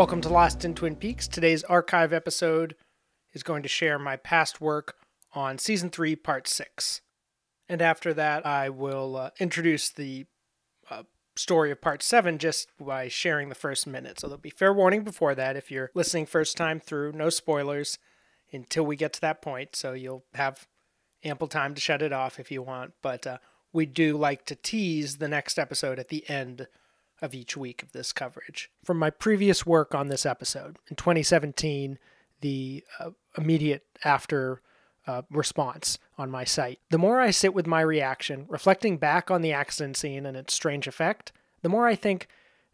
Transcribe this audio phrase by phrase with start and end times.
[0.00, 1.28] Welcome to Lost in Twin Peaks.
[1.28, 2.74] Today's archive episode
[3.34, 4.94] is going to share my past work
[5.34, 7.02] on season 3, part 6.
[7.68, 10.24] And after that, I will uh, introduce the
[10.88, 11.02] uh,
[11.36, 14.18] story of part 7 just by sharing the first minute.
[14.20, 17.98] So there'll be fair warning before that if you're listening first time through, no spoilers
[18.54, 19.76] until we get to that point.
[19.76, 20.66] So you'll have
[21.24, 22.94] ample time to shut it off if you want.
[23.02, 23.36] But uh,
[23.70, 26.68] we do like to tease the next episode at the end
[27.22, 28.70] of each week of this coverage.
[28.84, 31.98] From my previous work on this episode in 2017,
[32.40, 34.62] the uh, immediate after
[35.06, 39.42] uh, response on my site, the more I sit with my reaction, reflecting back on
[39.42, 42.28] the accident scene and its strange effect, the more I think,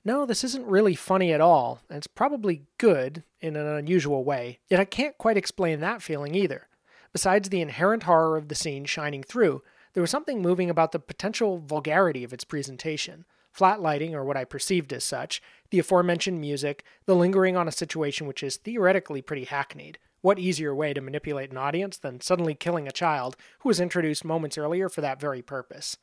[0.04, 4.60] no, this isn't really funny at all, and it's probably good in an unusual way.
[4.68, 6.68] Yet I can't quite explain that feeling either.
[7.12, 9.62] Besides the inherent horror of the scene shining through,
[9.94, 13.24] there was something moving about the potential vulgarity of its presentation
[13.56, 17.72] flat lighting, or what I perceived as such, the aforementioned music, the lingering on a
[17.72, 19.98] situation which is theoretically pretty hackneyed.
[20.20, 24.26] What easier way to manipulate an audience than suddenly killing a child who was introduced
[24.26, 25.96] moments earlier for that very purpose?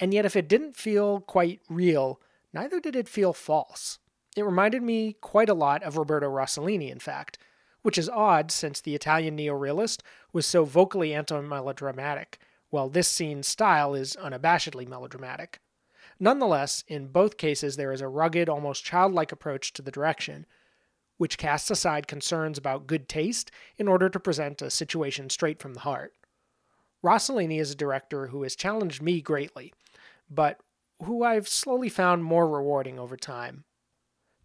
[0.00, 2.20] And yet, if it didn't feel quite real,
[2.52, 4.00] neither did it feel false.
[4.36, 7.38] It reminded me quite a lot of Roberto Rossellini, in fact,
[7.82, 10.00] which is odd since the Italian neorealist
[10.32, 15.60] was so vocally anti melodramatic, while this scene's style is unabashedly melodramatic.
[16.18, 20.46] Nonetheless, in both cases, there is a rugged, almost childlike approach to the direction,
[21.18, 25.74] which casts aside concerns about good taste in order to present a situation straight from
[25.74, 26.14] the heart.
[27.02, 29.72] Rossellini is a director who has challenged me greatly,
[30.30, 30.60] but
[31.04, 33.64] who I've slowly found more rewarding over time.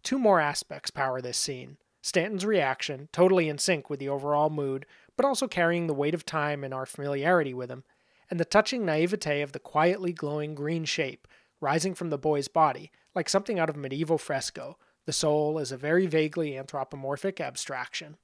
[0.02, 4.84] Two more aspects power this scene Stanton's reaction, totally in sync with the overall mood,
[5.16, 7.84] but also carrying the weight of time and our familiarity with him,
[8.28, 11.28] and the touching naivete of the quietly glowing green shape
[11.62, 14.76] rising from the boy's body, like something out of medieval fresco.
[15.06, 18.16] The soul is a very vaguely anthropomorphic abstraction.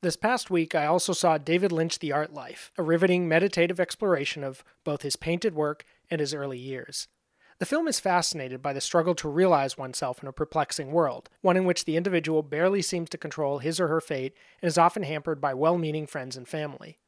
[0.00, 4.44] This past week, I also saw David Lynch The Art Life, a riveting meditative exploration
[4.44, 7.08] of both his painted work and his early years.
[7.58, 11.56] The film is fascinated by the struggle to realize oneself in a perplexing world, one
[11.56, 15.04] in which the individual barely seems to control his or her fate and is often
[15.04, 16.98] hampered by well meaning friends and family.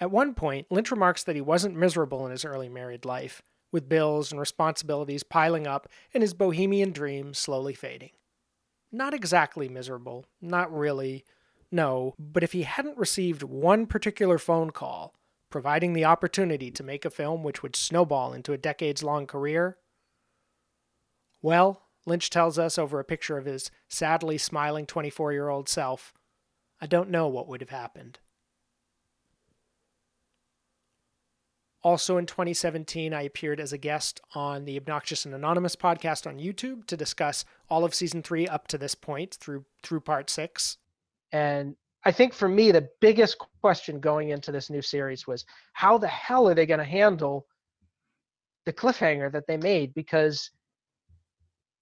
[0.00, 3.42] At one point, Lynch remarks that he wasn't miserable in his early married life,
[3.74, 8.12] with bills and responsibilities piling up and his bohemian dreams slowly fading.
[8.92, 11.24] Not exactly miserable, not really,
[11.72, 15.12] no, but if he hadn't received one particular phone call,
[15.50, 19.76] providing the opportunity to make a film which would snowball into a decades long career,
[21.42, 26.14] well, Lynch tells us over a picture of his sadly smiling 24 year old self,
[26.80, 28.20] I don't know what would have happened.
[31.84, 36.38] Also in 2017, I appeared as a guest on the Obnoxious and Anonymous podcast on
[36.38, 40.78] YouTube to discuss all of season three up to this point through through part six.
[41.30, 45.98] And I think for me, the biggest question going into this new series was how
[45.98, 47.46] the hell are they going to handle
[48.64, 49.92] the cliffhanger that they made?
[49.92, 50.50] Because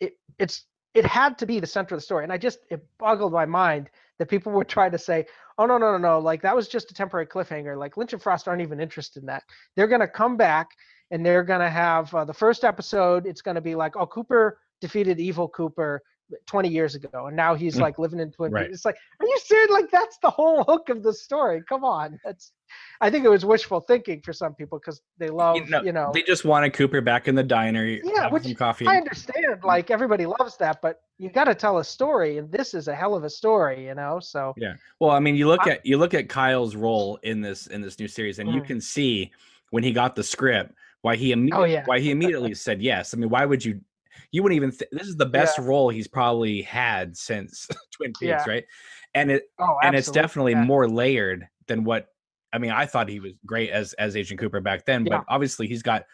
[0.01, 0.65] it it's
[0.95, 3.47] it had to be the center of the story, and I just it boggled my
[3.47, 3.89] mind
[4.23, 5.27] that people would try to say,
[5.59, 8.23] oh no no no no like that was just a temporary cliffhanger like lynch and
[8.23, 9.43] frost aren't even interested in that.
[9.75, 10.69] They're going to come back
[11.11, 14.07] and they're going to have uh, the first episode it's going to be like oh
[14.07, 16.01] cooper defeated evil cooper
[16.47, 17.81] 20 years ago and now he's mm.
[17.81, 18.71] like living in twin right.
[18.71, 19.71] it's like are you serious?
[19.71, 21.63] Like that's the whole hook of the story.
[21.69, 22.19] Come on.
[22.25, 22.53] That's
[23.03, 25.93] i think it was wishful thinking for some people because they love you know, you
[25.93, 28.87] know, they just wanted cooper back in the diner yeah which some coffee.
[28.87, 32.73] I understand like everybody loves that but you got to tell a story and this
[32.73, 34.21] is a hell of a story you know?
[34.21, 34.75] So yeah.
[35.01, 37.83] Well i mean you look I, at you look at kyle's role in this in
[37.83, 38.55] this new series and mm.
[38.55, 39.31] you can see
[39.71, 40.73] when he got the script
[41.03, 41.83] why he oh, yeah.
[41.85, 43.13] why he immediately said yes.
[43.13, 43.81] I mean why would you
[44.31, 45.65] you wouldn't even th- this is the best yeah.
[45.65, 48.45] role he's probably had since twin peaks yeah.
[48.47, 48.65] right
[49.15, 50.65] and it oh, and it's definitely yeah.
[50.65, 52.09] more layered than what
[52.53, 55.67] i mean i thought he was great as as agent cooper back then but obviously
[55.67, 56.05] he's got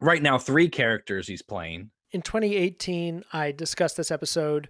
[0.00, 4.68] right now three characters he's playing in 2018 i discussed this episode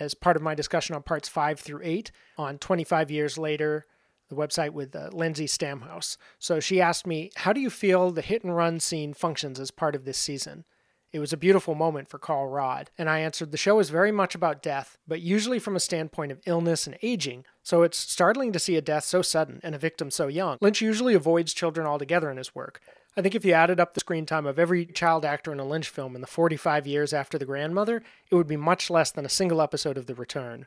[0.00, 3.86] as part of my discussion on parts 5 through 8 on 25 years later
[4.32, 6.16] the website with uh, Lindsay Stamhuis.
[6.38, 9.70] So she asked me, How do you feel the hit and run scene functions as
[9.70, 10.64] part of this season?
[11.12, 14.10] It was a beautiful moment for Carl Rodd, and I answered the show is very
[14.10, 18.50] much about death, but usually from a standpoint of illness and aging, so it's startling
[18.52, 20.56] to see a death so sudden and a victim so young.
[20.62, 22.80] Lynch usually avoids children altogether in his work.
[23.14, 25.66] I think if you added up the screen time of every child actor in a
[25.66, 29.26] Lynch film in the 45 years after The Grandmother, it would be much less than
[29.26, 30.66] a single episode of The Return.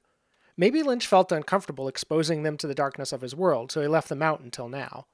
[0.56, 4.10] Maybe Lynch felt uncomfortable exposing them to the darkness of his world, so he left
[4.10, 5.08] them out until now.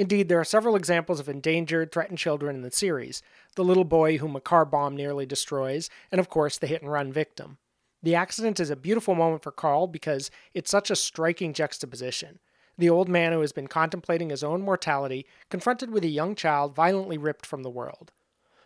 [0.00, 3.22] Indeed, there are several examples of endangered, threatened children in the series
[3.54, 6.90] the little boy whom a car bomb nearly destroys, and of course the hit and
[6.90, 7.58] run victim.
[8.02, 12.38] The accident is a beautiful moment for Carl because it's such a striking juxtaposition.
[12.78, 16.74] The old man who has been contemplating his own mortality, confronted with a young child
[16.74, 18.10] violently ripped from the world.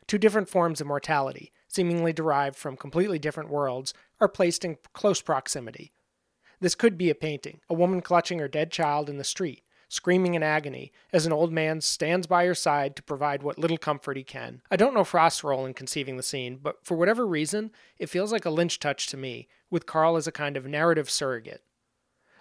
[0.06, 5.20] Two different forms of mortality, seemingly derived from completely different worlds, are placed in close
[5.20, 5.90] proximity.
[6.60, 9.63] This could be a painting, a woman clutching her dead child in the street,
[9.94, 13.78] screaming in agony, as an old man stands by her side to provide what little
[13.78, 14.60] comfort he can.
[14.68, 18.32] I don't know Frost's role in conceiving the scene, but for whatever reason, it feels
[18.32, 21.62] like a Lynch touch to me, with Carl as a kind of narrative surrogate.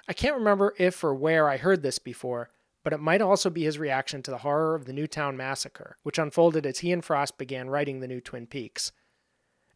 [0.07, 2.49] I can't remember if or where I heard this before,
[2.83, 6.17] but it might also be his reaction to the horror of the Newtown massacre, which
[6.17, 8.91] unfolded as he and Frost began writing the new Twin Peaks.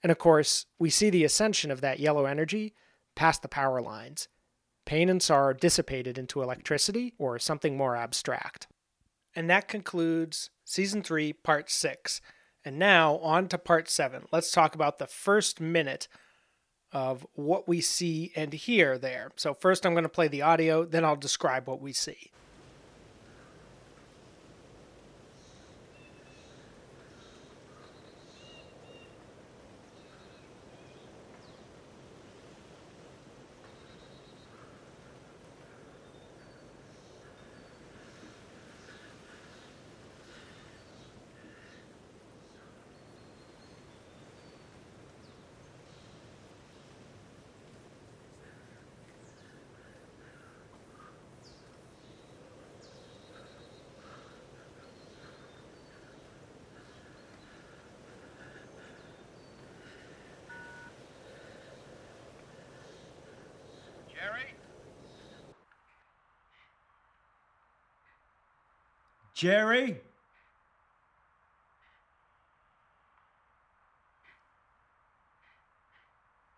[0.02, 2.74] And of course, we see the ascension of that yellow energy
[3.16, 4.28] past the power lines.
[4.88, 8.68] Pain and sorrow dissipated into electricity or something more abstract.
[9.36, 12.22] And that concludes Season 3, Part 6.
[12.64, 14.28] And now on to Part 7.
[14.32, 16.08] Let's talk about the first minute
[16.94, 19.32] of what we see and hear there.
[19.36, 22.32] So, first I'm going to play the audio, then I'll describe what we see.
[69.38, 70.02] Jerry?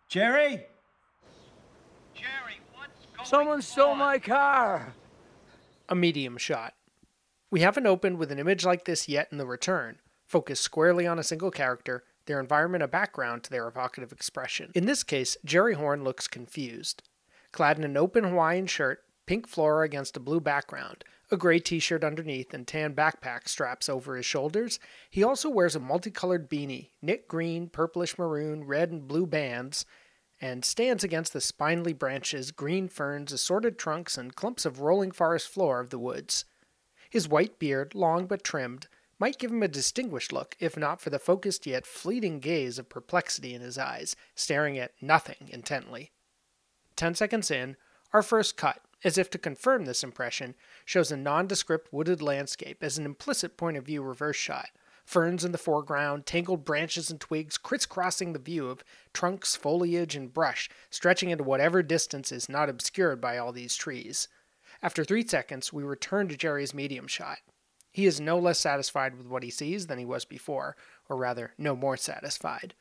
[0.08, 0.66] Jerry?
[2.16, 4.94] Jerry, what's going Someone stole my car.
[5.90, 6.74] A medium shot.
[7.52, 11.20] We haven't opened with an image like this yet in The Return, focused squarely on
[11.20, 14.72] a single character, their environment a background to their evocative expression.
[14.74, 17.04] In this case, Jerry Horne looks confused.
[17.52, 21.80] Clad in an open Hawaiian shirt, pink flora against a blue background, a gray t
[21.80, 24.80] shirt underneath, and tan backpack straps over his shoulders.
[25.10, 29.86] He also wears a multicolored beanie, knit green, purplish maroon, red, and blue bands,
[30.42, 35.50] and stands against the spindly branches, green ferns, assorted trunks, and clumps of rolling forest
[35.50, 36.46] floor of the woods.
[37.10, 38.88] His white beard, long but trimmed,
[39.20, 42.88] might give him a distinguished look if not for the focused yet fleeting gaze of
[42.88, 46.12] perplexity in his eyes, staring at nothing intently.
[46.96, 47.76] Ten seconds in,
[48.14, 50.56] our first cut, as if to confirm this impression,
[50.86, 54.70] shows a nondescript wooded landscape as an implicit point of view reverse shot.
[55.06, 60.34] Ferns in the foreground, tangled branches and twigs crisscrossing the view of trunks, foliage, and
[60.34, 64.28] brush stretching into whatever distance is not obscured by all these trees.
[64.84, 67.40] After three seconds, we return to Jerry's medium shot.
[67.92, 70.78] He is no less satisfied with what he sees than he was before,
[71.10, 72.76] or rather, no more satisfied.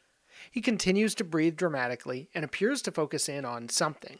[0.50, 4.18] He continues to breathe dramatically and appears to focus in on something.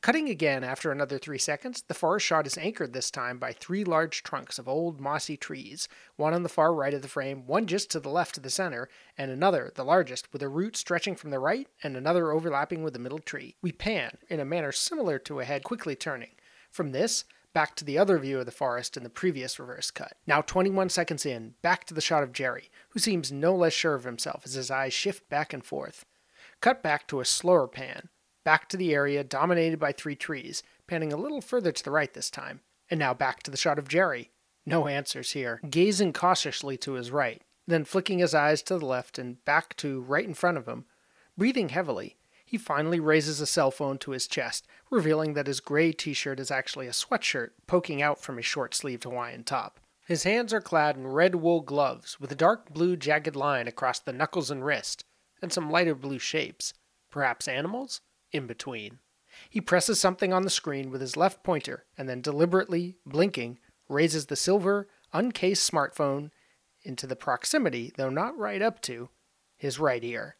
[0.00, 3.84] Cutting again after another three seconds, the forest shot is anchored this time by three
[3.84, 7.66] large trunks of old mossy trees, one on the far right of the frame, one
[7.66, 11.16] just to the left of the center, and another, the largest, with a root stretching
[11.16, 13.56] from the right and another overlapping with the middle tree.
[13.62, 16.30] We pan, in a manner similar to a head quickly turning.
[16.70, 20.14] From this, back to the other view of the forest in the previous reverse cut.
[20.26, 23.94] Now, 21 seconds in, back to the shot of Jerry, who seems no less sure
[23.94, 26.04] of himself as his eyes shift back and forth.
[26.60, 28.08] Cut back to a slower pan,
[28.44, 32.12] back to the area dominated by three trees, panning a little further to the right
[32.12, 32.60] this time.
[32.90, 34.30] And now back to the shot of Jerry.
[34.66, 35.60] No answers here.
[35.68, 40.00] Gazing cautiously to his right, then flicking his eyes to the left and back to
[40.02, 40.84] right in front of him.
[41.36, 45.90] Breathing heavily, he finally raises a cell phone to his chest, revealing that his gray
[45.90, 49.80] t shirt is actually a sweatshirt poking out from his short sleeved Hawaiian top.
[50.06, 54.00] His hands are clad in red wool gloves with a dark blue jagged line across
[54.00, 55.04] the knuckles and wrist,
[55.40, 56.74] and some lighter blue shapes.
[57.10, 58.02] Perhaps animals?
[58.32, 58.98] In between.
[59.48, 63.58] He presses something on the screen with his left pointer and then deliberately, blinking,
[63.88, 66.30] raises the silver, uncased smartphone
[66.82, 69.10] into the proximity, though not right up to,
[69.56, 70.36] his right ear.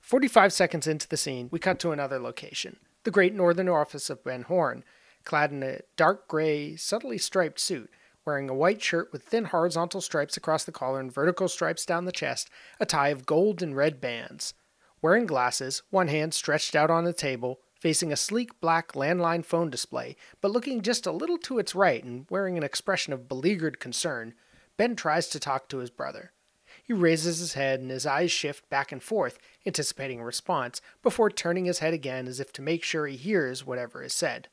[0.00, 4.22] 45 seconds into the scene, we cut to another location the great northern office of
[4.22, 4.84] Ben Horne,
[5.24, 7.90] clad in a dark gray, subtly striped suit,
[8.26, 12.04] wearing a white shirt with thin horizontal stripes across the collar and vertical stripes down
[12.04, 14.52] the chest, a tie of gold and red bands.
[15.00, 19.70] Wearing glasses, one hand stretched out on the table, facing a sleek black landline phone
[19.70, 23.78] display, but looking just a little to its right and wearing an expression of beleaguered
[23.78, 24.34] concern,
[24.76, 26.32] Ben tries to talk to his brother.
[26.82, 31.30] He raises his head and his eyes shift back and forth, anticipating a response, before
[31.30, 34.48] turning his head again as if to make sure he hears whatever is said.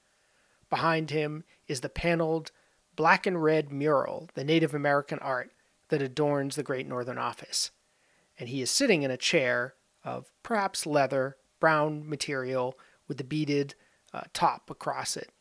[0.69, 2.51] Behind him is the paneled
[2.95, 5.51] black and red mural, the Native American art
[5.89, 7.71] that adorns the Great Northern Office.
[8.37, 9.75] And he is sitting in a chair
[10.05, 13.75] of perhaps leather, brown material, with a beaded
[14.13, 15.31] uh, top across it.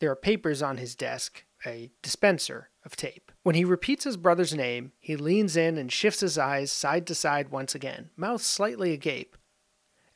[0.00, 3.32] There are papers on his desk, a dispenser of tape.
[3.42, 7.14] When he repeats his brother's name, he leans in and shifts his eyes side to
[7.14, 9.36] side once again, mouth slightly agape.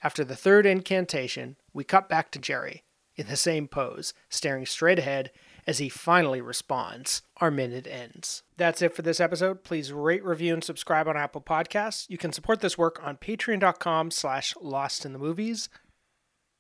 [0.03, 2.85] After the third incantation, we cut back to Jerry,
[3.23, 5.31] in the same pose, staring straight ahead
[5.67, 7.23] as he finally responds.
[7.39, 8.43] Our minute ends.
[8.57, 9.65] That's it for this episode.
[9.65, 12.11] Please rate, review, and subscribe on Apple Podcasts.
[12.11, 15.69] You can support this work on patreon.com slash lost in the movies.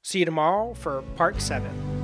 [0.02, 2.01] See you tomorrow for part seven.